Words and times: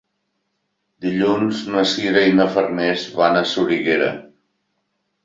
Dilluns 1.05 1.59
na 1.75 1.83
Sira 1.91 2.23
i 2.29 2.31
na 2.39 2.47
Farners 2.55 3.05
van 3.21 3.39
a 3.43 3.45
Soriguera. 3.51 4.09